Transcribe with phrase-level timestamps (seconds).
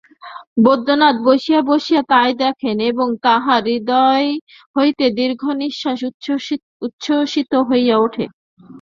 [0.63, 4.29] বৈদ্যনাথ বসিয়া বসিয়া তাই দেখেন এবং তাঁহার হৃদয়
[4.75, 5.99] হইতে দীর্ঘনিশ্বাস
[6.85, 8.25] উচ্ছসিত হইয়া উঠে।